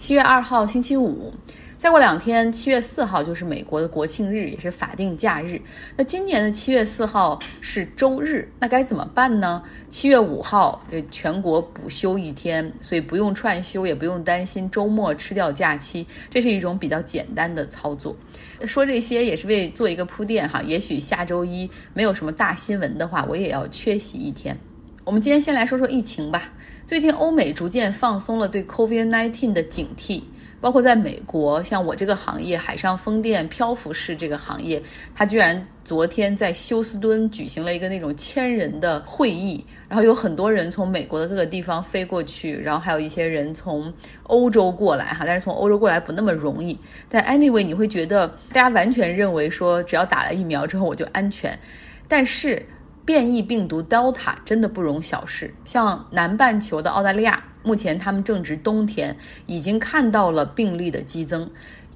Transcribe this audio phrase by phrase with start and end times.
[0.00, 1.30] 七月二号星期五，
[1.76, 5.60] 再过两天，七月四号就是美国的国庆日，也是法定假日。
[5.94, 9.62] 那今年的七月四号是周日，那该怎么办呢？
[9.90, 18.16] 七月五号，呃，全国补休一天，所以不用串休，也不用担心周末吃掉假期，这是一种比较简单的操作。
[18.64, 24.58] 说这些也是为做一个铺垫哈，也许下周一没有什么大新闻的话，我也要缺席一天。
[25.10, 26.52] 我们今天先来说说疫情吧。
[26.86, 30.22] 最近欧美逐渐放松了对 COVID-19 的警惕，
[30.60, 34.80] 包括在美国，像我这个行业海上风电漂浮式这个行业，
[35.12, 43.92] 它居然昨天在休斯敦举行了一个那种千人的会议，然后有很多人从美国的各个地方飞过去，然后还有一些人从
[44.28, 46.78] 欧洲过来哈，但是从欧洲过来不那么容易。
[47.08, 51.58] 但 anyway，你会觉得大家完全认为说只要打了疫苗之后我就安全，
[52.06, 52.64] 但是。
[53.10, 61.50] 变异病毒 Delta 真的不容小视，像南半球的澳大利亚，目前他们正值冬天，已经看到了病例的激增。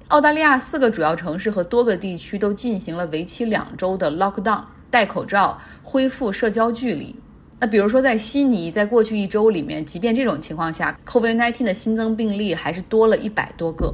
[0.09, 7.15] 澳大利亚四个主要城市和多个地区都进行了为期两周的 lockdown，戴口罩，恢复社交距离。
[7.61, 13.93] 那比如说在悉尼，在过去一周里面，即便这种情况下，COVID-19 的新增病例还是多了一百多个。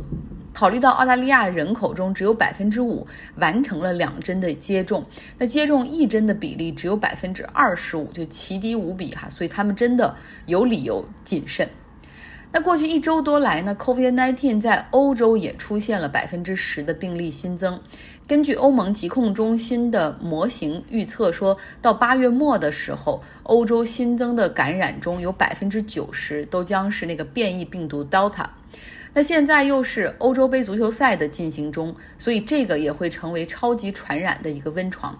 [0.61, 5.03] 考虑到澳大利亚人口中只有百分之五完成了两针的接种，
[5.39, 11.67] 那接种一针的比例只有百分之二十五，就奇低无比哈，所以他们真的有理由谨慎。
[12.51, 17.81] 那过去一周多来呢，COVID-19 在欧洲也出现了百分之十的病例新增。
[18.27, 28.45] 根据欧盟疾控中心的模型预测，说到八月末的时候，欧洲新增的感染中有百分之九十都将是那个变异病毒 Delta。
[29.13, 35.17] 那现在又是欧洲杯足球赛的进行中，所以这个也会成为超级传染的一个温床。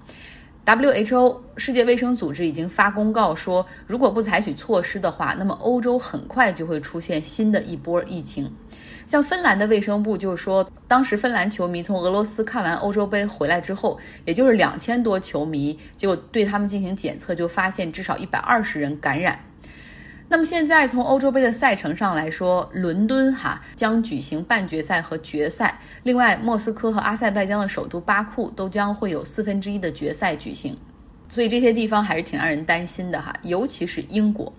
[0.64, 8.50] WHO 世界卫生组织已经发公告说，如果不采取措施的话，那么欧洲很快就会出现新的一波疫情。
[9.08, 19.38] 像芬兰的卫生部就说，当时芬兰球迷从俄罗斯看完欧洲杯回来之后，也就是两千多球迷，结果对他们进行检测，就发现至少一百二十人感染。
[20.32, 30.74] 那么现在从欧洲杯的赛程上来说，伦敦哈将举行半决赛和决赛，另外莫斯科和阿塞拜疆的首都巴库都将会有四分之一的决赛举行，
[31.28, 34.50] 所以这些地方还是挺让人担心的哈，尤其是英国。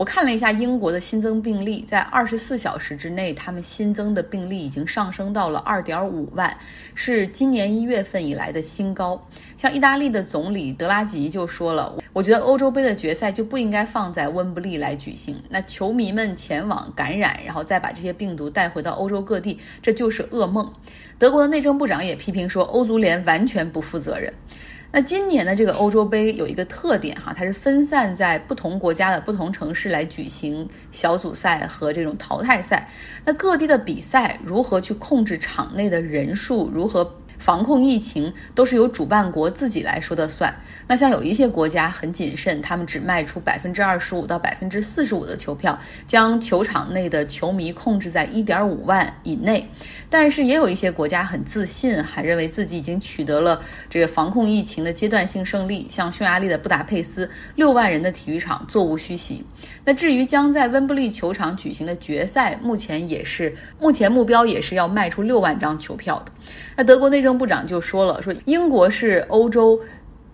[0.00, 6.56] 我看了一下英国的新增病例，在二十四小时之内，他们新增的病例已经上升到了二点五万，
[6.94, 9.22] 是今年一月份以来的新高。
[9.58, 20.72] 像意大利的总理德拉吉就说了：“我觉得欧洲杯的决赛就不应该放在温布利来举行，那球迷们前往感染，然后再把这些病毒带回到欧洲各地，这就是噩梦。”
[21.20, 24.32] 德国的内政部长也批评说，欧足联完全不负责任。
[24.92, 32.88] 那今年的这个欧洲杯有一个特点哈，它是分散在不同国家的不同城市来举行小组赛和这种淘汰赛。
[33.24, 37.16] 那各地的比赛如何去控制场内的人数，如何？
[37.40, 40.54] 防控疫情都是由主办国自己来说的算。
[40.86, 49.66] 那像有一些国家很谨慎，他们只卖出百分之二十五到百分之四十五的球票，将球场内的球迷控制在一点五万以内。
[50.10, 55.86] 但是也有一些国家很自信，还认为自己已经取得了这个防控疫情的阶段性胜利。
[55.88, 59.42] 像匈牙利的布达佩斯，六万人的体育场座无虚席。
[59.84, 66.32] 那至于将在温布利球场举行的决赛，目前也是目前目标也是要卖出六万张球票的。
[66.76, 67.29] 那德国内政。
[67.36, 69.80] 部长就说了，说英国是欧洲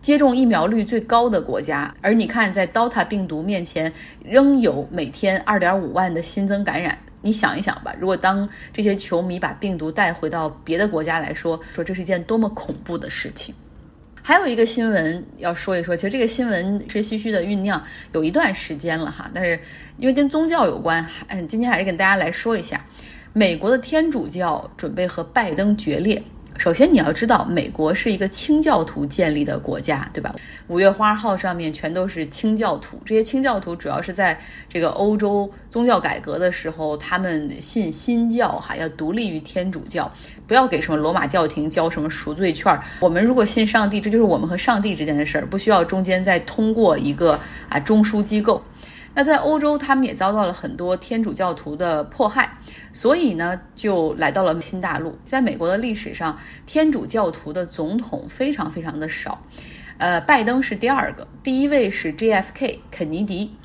[0.00, 3.92] 接种疫苗率最高的国家，而你看，在 Delta 病毒面前，
[4.24, 6.96] 仍有每天二点五万的新增感染。
[7.22, 13.52] 你想一想吧，如果当这些球迷把病毒带回到别的国家来说，说这是一件多么恐怖的事情。
[14.22, 17.82] 还有一个新闻要说一说，其实这个新闻是虚虚的酝酿
[18.12, 19.58] 有一段时间了哈，但是
[19.98, 22.84] 因为跟宗教有关，嗯，今天还是跟大家来说一下，
[23.32, 26.22] 美国的天主教准备和拜登决裂。
[26.58, 30.34] 首先，你要知道，美国是一个清教徒建立的国家，对吧？
[30.68, 40.10] 五月花号上面全都是清教徒，这些清教徒主要是在这个欧洲宗教改革的时候，他们信新教，哈，要独立于天主教，
[40.46, 42.78] 不要给什么罗马教廷交什么赎罪券。
[43.00, 47.38] 我们如果信上帝，这就是我们和上帝之间的事儿，不需要中间再通过一个
[47.68, 48.62] 啊中枢机构。
[49.18, 52.58] 那在欧洲，他们也遭到了很多天主教徒的迫害，
[52.92, 55.16] 所以呢，就来到了新大陆。
[55.24, 59.40] 在美国的历史上，天主教徒的总统非常非常的少，
[59.96, 63.56] 呃，拜登是第二个，第一位是 JFK 肯尼迪。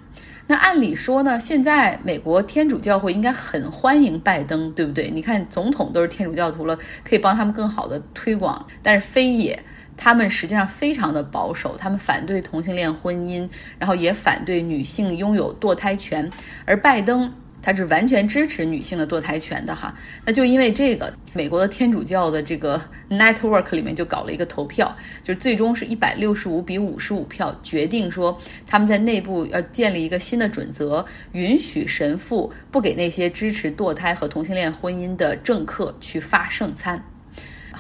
[0.48, 5.12] 那按理说呢，现在美国天主教会应该很欢迎拜登，对不对？
[5.12, 9.62] 你看总统都是天主教徒了，可以帮他们更好的推广，但是非也。
[10.04, 16.28] 他们实际上非常的保守，他们反对同性恋婚姻，然后也反对女性拥有堕胎权。
[16.66, 17.32] 而拜登
[17.62, 19.94] 他是完全支持女性的堕胎权的哈。
[20.26, 22.82] 那就因为这个，美国的天主教的这个
[23.12, 37.00] network 里面就搞了一个投票，就最终是一百六十五比五十五票决定说，他们在内部要建立一个新的准则，允许神父不给那些支持堕胎和同性恋婚姻的政客去发圣餐。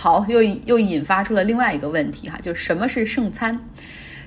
[0.03, 3.69] 好，又又引发出了另外一个问题哈，就是什么是圣餐？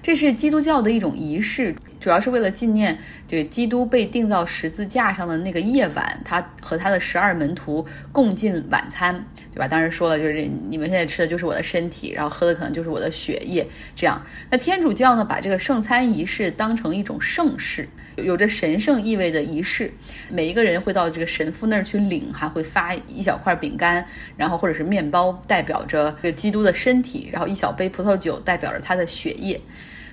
[0.00, 1.74] 这是基督教的一种仪式，
[2.04, 9.66] 主要是为了纪念这个基督被钉到十字架上的那个夜晚，他和他的十二门徒共进晚餐，对吧？
[9.66, 13.66] 当时说了，就是你们现在吃的就是我的身体，然后喝的可能就是我的血液，
[13.96, 14.22] 这样。
[14.50, 17.88] 那天主教呢，把这个圣餐仪式当成一种盛事。
[18.16, 19.90] 有着神圣意味的仪式，
[20.28, 24.06] 每一个人会到这个神父那儿去领，还会发一小块饼干，
[24.36, 29.58] 然后或者是面包，代表着这个基督的身体，然后一小杯葡萄酒，代表着他的血液。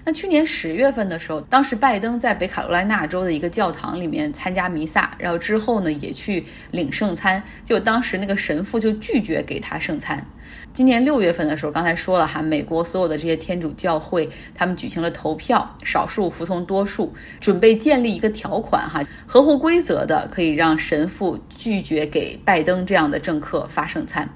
[0.03, 10.25] 那去年十月份的时候，当时拜登在北卡罗来纳州的一个教堂里面参加弥撒，然后之后呢也去领圣餐，就当时那个神父就拒绝给他圣餐。
[10.73, 24.27] 今年六月份的时候，刚才说了哈，美国所有的这些天主教会他们举行了投票，少数服从多数，准备建立一个条款哈，合乎规则的可以让神父拒绝给拜登这样的政客发圣餐。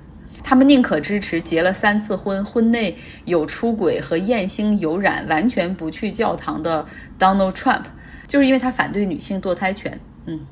[0.47, 2.95] 他们宁可支持结了三次婚、婚内
[3.25, 6.85] 有出轨和艳星有染、完全不去教堂的
[7.17, 7.85] Donald Trump，
[8.27, 9.99] 就是因为他反对女性堕胎权。
[10.27, 10.45] 嗯。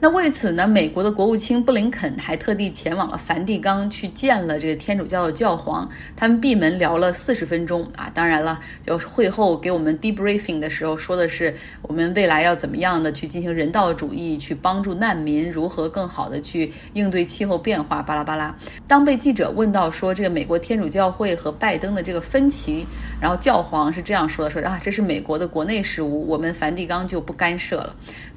[0.00, 8.10] 那为此呢，美国的国务卿布林肯还特地前往了梵蒂冈去见了这个天主教的教皇，他们闭门聊了四十分钟啊。
[8.12, 18.54] 当然了，就会后给我们 debriefing 的时候说的是我们未来要怎么样的去进行人道主义，去帮助难民，如何更好的去应对气候变化，巴拉巴拉。
[18.88, 22.86] 当被记者问到说这个美国天主教会和拜登的这个分歧，
[23.20, 27.94] 然后教皇是这样说的：说啊，这是美国的国内事务，我们梵蒂冈就不干涉了。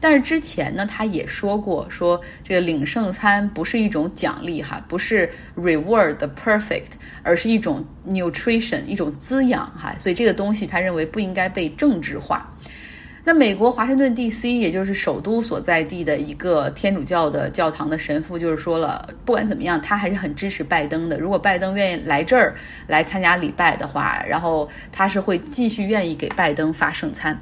[0.08, 1.56] 但是之前呢，他也说。
[1.58, 6.92] 过说这个领圣餐不是一种奖励哈，不是 reward the perfect，
[7.24, 12.48] 而是一种 nutrition，一种滋养哈，所以这个东西他认为不应该被政治化。
[13.24, 14.52] 那美国华盛顿 D.C.
[14.52, 21.18] 也就是首都所在地的一个天主教的教堂的神父就是说了，不管怎么样，他还是很支持拜登的。
[21.18, 22.54] 如果拜登愿意来这儿
[22.86, 27.40] 来参加礼拜的话，然后他是会继续愿意给拜登发圣餐。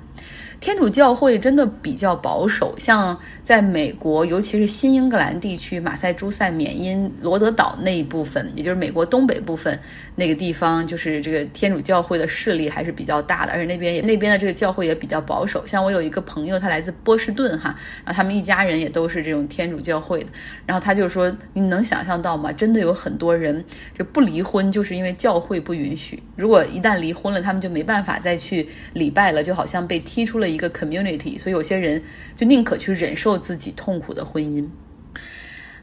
[0.60, 9.78] 天主教会真的比较保守，像在美国，尤其是新英格兰地区，马赛诸塞、缅因、罗德岛那一部分，也就是美国东北部分
[10.16, 15.66] 那个地方，就是这个天主教会的势力还是比较大的，而且那边也那边的这个教会也比较保守。
[15.68, 17.76] 像我有一个朋友，他来自波士顿哈，
[18.06, 20.28] 然后他们一家人也都是这种天主教会的，
[20.66, 22.54] 然后他就说，你能想象到吗？
[22.54, 23.62] 真的有很多人
[23.98, 26.24] 就不离婚，就是因为教会不允许。
[26.38, 30.48] 如果一旦离婚了，他们就没办法再去礼拜了，就好像被踢出了。
[30.54, 32.00] 一个 community，所以有些人
[32.36, 34.64] 就宁可去忍受自己痛苦的婚姻。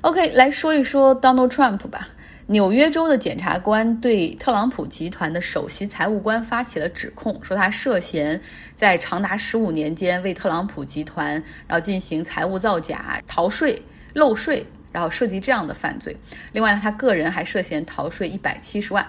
[0.02, 2.08] OK，来说一说 Donald Trump 吧。
[2.46, 8.40] 纽约州的检察官对特朗普集团的首席财务官发起了指控，说他涉嫌
[8.76, 11.32] 在长达十五年间为特朗普集团
[11.66, 13.82] 然后进行财务造假、逃税、
[14.14, 16.16] 漏税，然后涉及这样的犯罪。
[16.52, 19.06] 另外呢，他个人还涉嫌逃税一百七十万。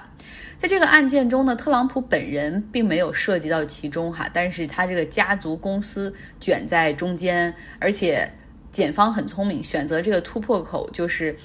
[0.58, 8.32] 在这个案件中呢，特朗普本人并没有涉及到其中哈，但是他这个家族公司卷在中间，而且
[8.72, 11.36] 检方很聪明，选择这个突破口就是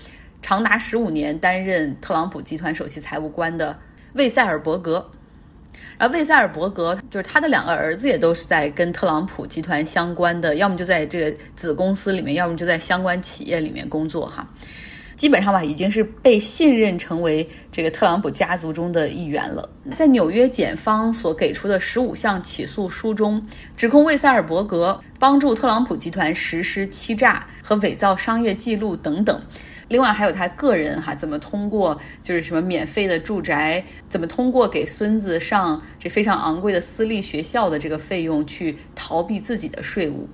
[0.42, 3.78] 长达十五年担任特朗普集团首席财务官的
[4.12, 5.10] 魏塞尔伯格，
[5.98, 14.46] 而魏塞尔伯格就是他的两个儿子也都是在跟特朗普集团相关的，要么就在这个子公司里面，要么就在相关企业里面工作哈。
[15.16, 19.66] 基本上吧，已经是被信任成为这个特朗普家族中的一员了。
[19.94, 23.42] 在纽约检方所给出的十五项起诉书中，
[23.74, 29.40] 指控魏塞尔伯格帮助特朗普集团实施欺诈和伪造商业记录等等。
[29.88, 40.28] 另外还有他个人哈，怎么通过就是什么免费的住宅，怎么通过给孙子上这非常昂贵的私立学校的这个费用去逃避自己的税务。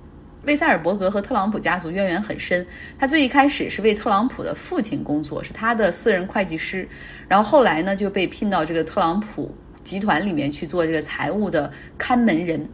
[0.45, 2.65] 魏塞尔伯格和特朗普家族渊源很深，
[2.99, 6.85] 他最一开始是为特朗普的父亲工作，是他的私人会计师，
[7.29, 12.67] 然后后来呢就被聘到这个特朗普集团里面去做这个财务的看门人。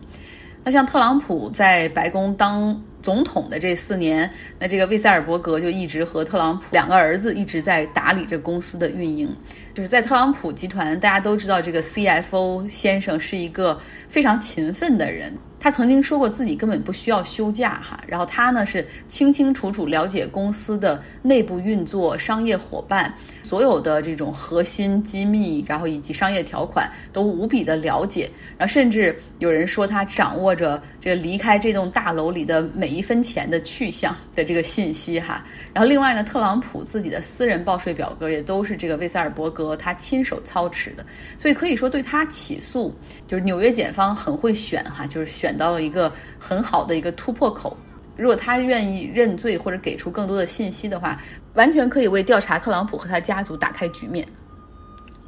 [0.64, 4.30] 那像特朗普在白宫当总统的这四年，
[4.60, 9.34] 那这个魏塞尔伯格就一直和特朗普两个儿子一直在打理着公司的运营。
[9.74, 13.80] 就是在特朗普集团，大家都知道这个 CFO 先生是一个
[14.10, 15.34] 非常勤奋的人。
[15.60, 23.14] 他曾经说过自己根本不需要休假哈，然后他呢是清清楚楚了解公司的内部运作、商业伙伴
[23.44, 35.44] 所有的这种核心机密，然后以及商业条款都无比的了解，然后甚至有人说他掌握着这个离开这栋大楼里的每一分钱的去向的这个信息哈。
[35.74, 41.06] 然后另外呢，特朗普自己的私人报税表格也都是这个魏塞尔伯格他亲手操持的，
[41.38, 42.96] 所以可以说对他起诉，
[43.28, 45.49] 就是纽约检方很会选哈，就是选。
[45.50, 47.76] 选到了一个很好的一个突破口，
[48.16, 51.20] 如果他愿意认罪或者给出更多的信息的话，
[51.56, 54.28] 完全可以为调查特朗普和他家族打开局面。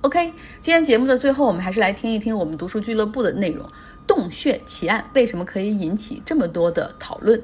[0.02, 3.68] OK，今天节目的最后，我们还是来听一听我们读书俱乐部的内容：
[4.06, 7.42] 洞穴奇案为什么可以引起这么多的讨论？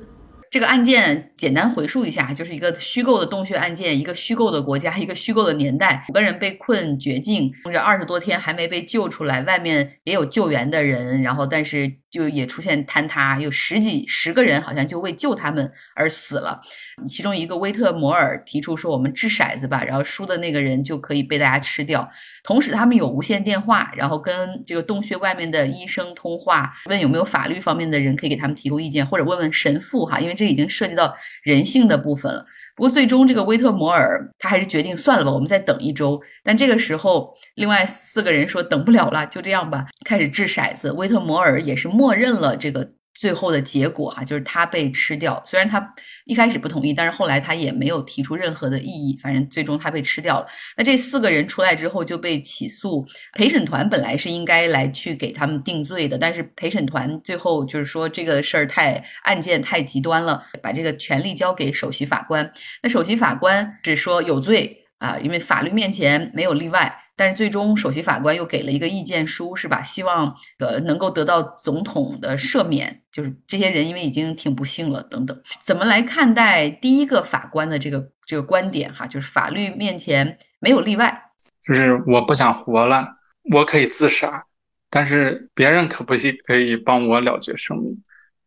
[0.49, 16.61] 这个案件简单回述一下，就是一个虚构的洞穴案件，一个虚构的国家，一个虚构的年代，五个人被困绝境，这二十多天还没被救出来，外面也有救援的人，然后但是就也出现坍塌，有十几十个人好像就为救他们而死了。
[17.05, 22.09] 其中一个威特摩尔提出说：“我们掷骰子吧，然后输的那个人就可以被大家吃掉。”
[22.43, 31.13] 同时，他们有无线电话，然后跟这个洞穴外面的医生通话，问有没有法律方面的人可以给他们提供意见，或者问问神父哈，因为这已经涉及到
[31.43, 32.45] 人性的部分了。
[32.75, 36.21] 不过，最终这个威特摩尔他还是决定算了吧，我们再等一周。
[36.43, 40.91] 但这个时候，另外四个人说等不了了，就这样吧，开始掷骰子。
[40.91, 42.91] 威特摩尔也是默认了这个。
[43.19, 45.41] 最后的结果哈，就是他被吃掉。
[45.43, 45.93] 虽然他
[46.25, 49.17] 一开始不同意，但是后来他也没有提出任何的异议。
[49.19, 50.45] 反正最终他被吃掉了。
[50.77, 53.03] 那这四个人出来之后就被起诉。
[53.33, 62.51] 陪审团本来是应该来去给他们定罪的，但是陪审团最后就是说这个事儿太案件太极端了，把这个权利交给首席法官。
[62.83, 66.95] 那首席法官只说有罪啊，因为法律面前没有例外。
[67.17, 69.81] 但是最终，首席法官又给了一个意见书，是吧？
[69.81, 75.41] 希望呃能够得到总统的赦免，就是这些人因为已经挺不幸了等等。
[75.59, 78.93] 怎么来看待第一个法官的这个这个观点？
[78.93, 81.31] 哈，就是法律面前没有例外，
[81.65, 83.07] 就是我不想活了，
[83.51, 84.45] 我可以自杀，
[84.91, 86.13] 但是别人可不
[86.45, 87.99] 可以帮我了结生命？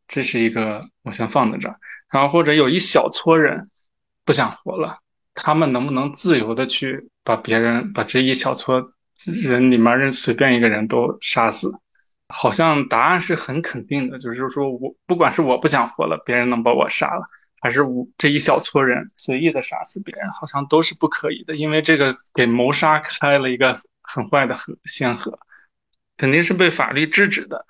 [0.06, 1.76] 这是一个我先放在这儿。
[2.08, 3.68] 然后或者有一小撮人
[4.24, 4.98] 不想活了，
[5.42, 7.08] 他们能不能自由的去？
[7.22, 8.92] 把别人把这一小撮
[9.44, 11.70] 人里面任随便一个人都杀死，
[12.28, 17.22] 好像答案是很肯定的，就是说我不管是我不想活了，别人能把我杀了，
[17.60, 25.38] 还是我这一小撮人随意的杀死别人，好像都是不可以的，因为这个给谋杀开了一个很坏的河先河，
[26.16, 27.64] 肯定是被法律制止的。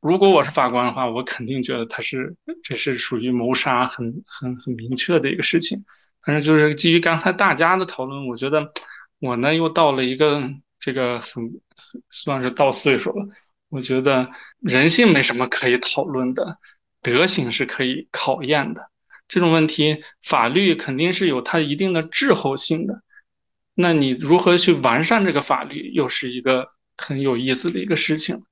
[0.00, 5.82] 如果我是法官的话，我肯定觉得他是这是属于谋杀，很很很明确的一个事情。
[6.22, 8.72] 反正就是基于刚才大家的讨论，我觉得
[9.20, 10.42] 我呢又到了一个
[10.78, 11.50] 这个很
[12.10, 13.26] 算是到岁数了。
[13.70, 14.28] 我觉得
[14.60, 16.58] 人性没什么可以讨论的，
[17.00, 18.90] 德行是可以考验的。
[19.28, 23.00] 这种问题，法律肯定是有它一定的滞后性的。
[23.74, 28.42] 那你如何去完善这个法律，又是一个很有意思的一个事情。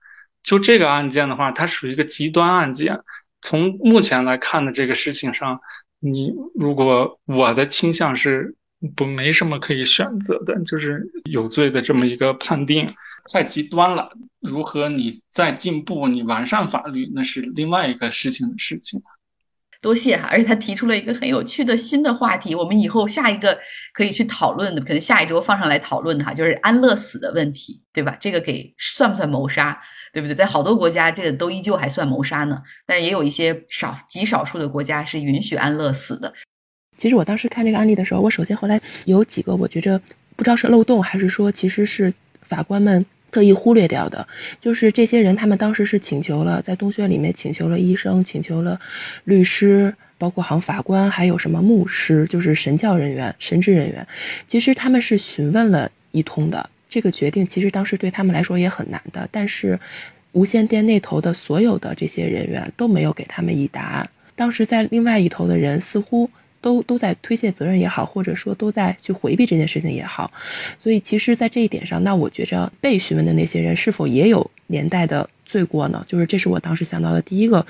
[0.42, 2.98] 就这个案件的话，它属于一个极端案件。
[3.42, 5.60] 从目前来看的这个事情上。
[6.00, 8.54] 你如果我的倾向是
[8.94, 12.88] 不没什么可以选择的，就是有罪的这么一个判定
[13.32, 14.10] 太极端了。
[14.40, 19.02] 如何你再进步，你完善法律，那是另外一个事情的事情。
[19.80, 23.58] 多谢哈，而且他提出了一个很有趣的新的话题，我们以后下一个
[23.92, 28.16] 可以去讨论的，可能下一周放上来讨论的哈，就是安乐死的问题，对吧？
[28.20, 29.80] 这个给算不算谋杀？
[30.18, 30.34] 对不对？
[30.34, 32.60] 在好多国家，这个都依旧还算谋杀呢。
[32.84, 36.32] 但是也有一些少极少数的国家是允许安乐死的。
[36.96, 40.00] 其实我当时看这个案例的时候，我首先后来有几个我觉着
[40.34, 44.26] 不知道是漏洞还是说其实是法官们特意忽略掉的，
[44.60, 48.80] 就是这些人他们当时是请求了在洞穴里面请求了医生，请求了
[49.22, 54.04] 律师，包括好像法官，还有什么牧师，就是神教人员、神职人员。
[54.48, 56.68] 其实他们是询问了一通的。
[56.88, 59.78] 这个决定其实当时对他们来说也很难的，但是
[60.32, 64.08] 无线电那头的所有的这些人员都没有给他们以答案。
[64.34, 66.30] 当时在另外一头的人似乎
[66.60, 70.32] 都都在推卸责任也好，或者说都在去回避这件事情也好。
[70.78, 76.04] 所以其实，在这一点上，那我觉着被询问的那些人是否也有连带的罪过呢？
[76.08, 77.66] 就是这是我当时想到的第一个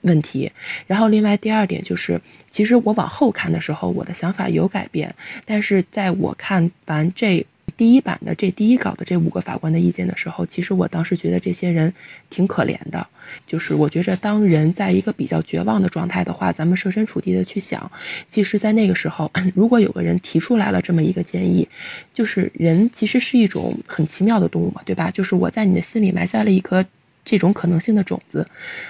[0.00, 0.52] 问题。
[0.86, 7.46] 然后另外第二点就是，其实我往后看的时候，我的想法有改变，但是在我看完这。
[7.82, 11.92] 第一版的这第一稿的这五个法官的意见的时候，其实我当时觉得这些人
[12.30, 13.08] 挺可怜的。
[13.44, 17.90] 就是我觉着，当人在一个比较绝望的状态的话，咱们设身处地的去想，
[18.28, 21.68] 其实，在那个时候， 如果有个人提出来了这么一个建议，
[22.14, 25.10] 就是人其实是一种很奇妙的动物嘛，对吧？
[25.10, 26.86] 就是我在你的心里埋下了一颗
[27.24, 28.46] 这种可能性的种子。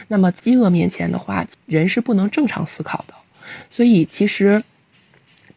[0.09, 3.15] 那么饥饿面前的话，人是不能正常思考的。
[3.71, 4.63] 所以其实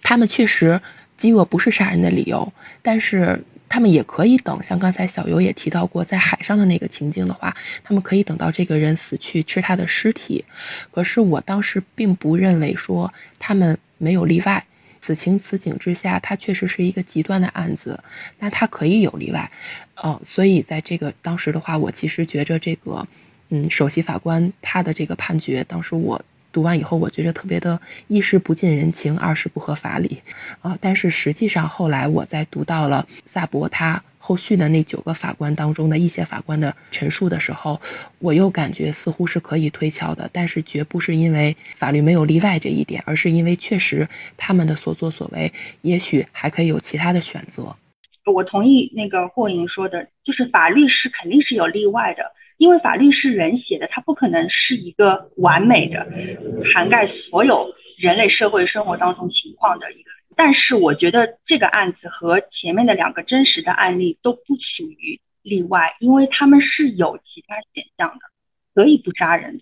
[0.02, 0.80] 他们确实
[1.18, 4.62] 饥饿不是杀人的理由，但是他们也可以等。
[4.64, 10.46] 像刚才小游也提到过，在海上的那个情境的话，他们可以等到这个人死去吃他的尸体。
[10.92, 14.66] 可是我当时并不认为说他们没有例外。
[15.02, 18.04] 此情此景之下，他确实是一个极端的案子，
[18.40, 19.52] 那他可以有例外，
[19.96, 23.08] 哦，所以在这个当时的话，我其实觉着这个，
[23.50, 26.20] 嗯，首席法官他的这个判决，当时我
[26.56, 30.22] 读完以后，我觉着特别的，一是不近人情，二是不合法理，
[30.62, 34.02] 啊，但是实际上后来我在读到了萨博他。
[34.18, 37.80] 后续的那九个法官当中的一些法官的陈述的时候，
[38.18, 47.76] 我又感觉似乎是可以推敲的，但是绝不是因为法律没有例外这一点，而是因为确实他们的所作所为，也许还可以有其他的选择。
[48.34, 52.24] 我同意那个霍莹说的，就是法律是肯定是有例外的，
[52.58, 56.08] 因为法律是人写的，它不可能是一个完美的
[56.74, 60.12] 涵盖所有人类社会生活当中情况的一个。
[60.36, 68.20] 但是我觉得这个案子和前面的两个真实的案例都不属于例外，因为他们是有其他选项的，
[68.74, 69.62] 可以不扎人的。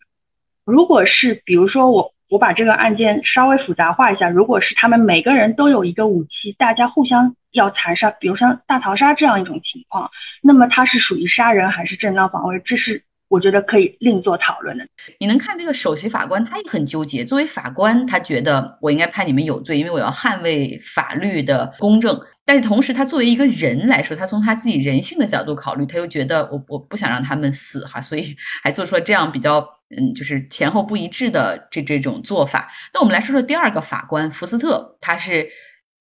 [0.66, 10.10] 如果是比如说我我把这个案件稍微复杂化一下，如果是他们每个人都有一个武器，大家互相要残杀，比如像大逃杀这样一种情况，
[10.42, 12.60] 那么他是属于杀人还是正当防卫？
[12.66, 13.04] 这是。
[13.30, 14.86] 我觉得可以另做讨论的。
[15.18, 17.26] 你能看这个首席法官，他也很纠结。
[17.26, 22.16] 作为法官，他觉得我应该判你们有罪，因为我要捍卫法律的公正。
[22.46, 32.72] 但是同时，他作为一个人来说，他从他自己人性的角度考虑，他又觉得我我不想让他们死哈，所以还做出了这样比较嗯，就是前后不一致的这这种做法。
[32.94, 35.50] 那我们来说说第二个法官福斯特，他是。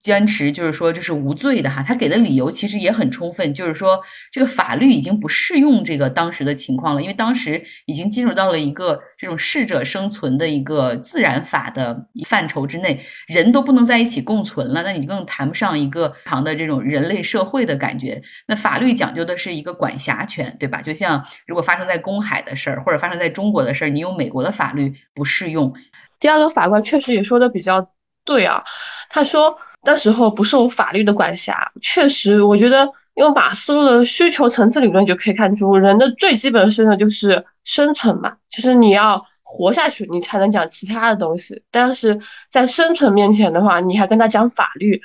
[0.03, 18.21] 坚持就是说这是无罪的哈，他给的理由其实也很充分，就是说这个法律已经不适用这个当时的情况了，因为当时已经进入到了一个这种适者生存的一个自然法的范畴之内，人都不能在一起共存了，那你更谈不上一个长的这种人类社会的感觉。
[18.49, 20.83] 那法律讲究的是一个管辖权，对吧？
[20.83, 25.73] 就像如果发生在公海的事儿，或者发生在中国的事儿，你用美国的法律不适用。
[26.19, 27.93] 第二个法官确实也说的比较
[28.25, 28.61] 对啊，
[29.09, 29.57] 他说。
[29.85, 38.37] 那时候不受法律的管辖，确实，我觉得用马斯洛的需求层次理论就可以看出，人的最基本的生存就是生存嘛。
[38.49, 41.62] 其实你要活下去，你才能讲其他的东西。
[41.71, 45.01] 但是在生存面前的话，你还跟他讲法律，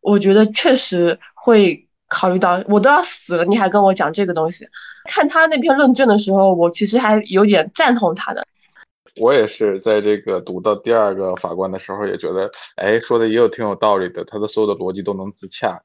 [0.00, 4.66] 我觉得确实会考虑到我都要死了，你还跟我讲这个东西。
[5.04, 8.46] 看他那篇论证的时候，我其实还有点赞同他的。
[9.20, 15.80] 我也是在这个读到第二个法官的时候，也觉得，哎，说的也有挺有道理的，他的所有的逻辑都能自洽。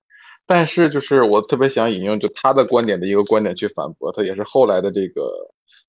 [0.46, 5.32] 但是，就是我特别想引用就他的观点的一个观点去反驳他，也是后来的这个。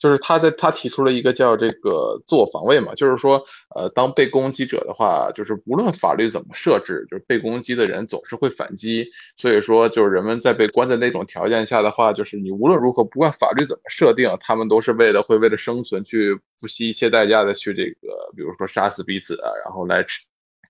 [0.00, 3.42] 就是他在他提出了一个叫这个自我防卫嘛，就是说，
[3.74, 9.08] 呃，当被攻击者的话，就是无论法律怎么设置，就是被攻击的人总是会反击。
[9.36, 20.04] 所以说，就是人们在被关在那种条件下的话，就是你无论如何，不管法律怎么设定，他们都是为了会为了生存去不惜一切代价的去这个，比如说杀死彼此啊，然后来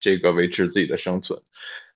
[0.00, 1.40] 这个维持自己的生存。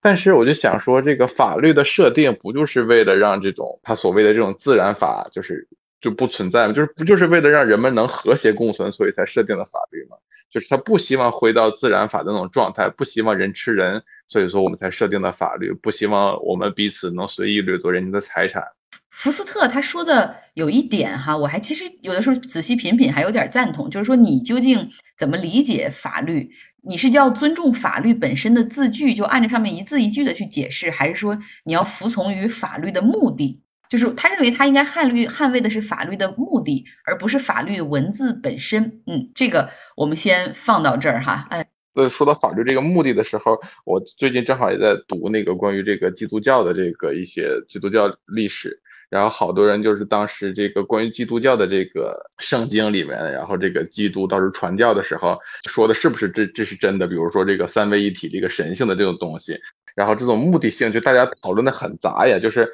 [0.01, 5.69] 但是我就想说，这个法律的设定不就是为了让这种他所谓的这种自然法，就是。
[6.01, 6.73] 就不存在吗？
[6.73, 10.17] 就是不就是为了让人们能和谐共存，所以才设定的法律吗？
[10.51, 18.63] 就是他不希望回到自然法的那种状态，不希望人吃人，所以说我们才设定的法律，不希望我们彼此能随意掠夺人家的财产。
[19.11, 26.51] 福斯特他说的有一点哈，我还其实有的时候仔细品品还有点赞同，就是说你究竟怎么理解法律？
[26.83, 33.61] 你是要尊重法律本身的字句，就按照上面一字一句的去解释，还是说你要服从于法律的目的？
[33.89, 39.01] 就是他认为他应该捍卫捍卫的是法律的目的，而不是法律文字本身。
[39.07, 41.47] 嗯，这个我们先放到这儿哈。
[41.51, 57.09] 哎，对，说到法律这个目的的时候，我最近正好也在读那个关于这个基督教的这个一些基督教历史，然后好多人就是当时这个关于基督教的这个圣经里面，然后这个基督当时传教的时候说的是不是这这是真的？
[57.09, 59.59] 比如说这个三位一体这个神性的这种东西，
[59.97, 62.71] 然后这种目的性就大家讨论的很杂呀，就是。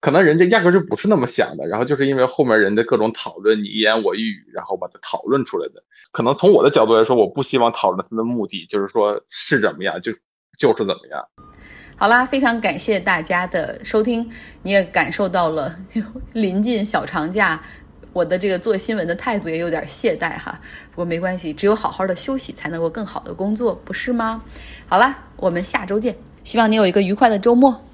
[0.00, 5.82] 可能人家压根就不是那么想的，然后就是因为后面人的各种讨论，你一言我一语，然后把它讨论出来的。
[6.12, 10.12] 可能从我的角度来说，我不希望讨论它的目的，就是说是怎么样就
[10.56, 11.24] 就是怎么样。
[11.96, 14.30] 好啦，非常感谢大家的收听，
[14.62, 15.76] 你也感受到了
[16.32, 17.60] 临近小长假，
[18.12, 20.60] 我的这个做新闻的态度也有点懈怠哈。
[20.92, 24.40] 不过没关系，只有好好的休息才能够更好的工作，不是吗？
[24.86, 27.87] 好啦，我们下周见，希望你有一个愉快的周末。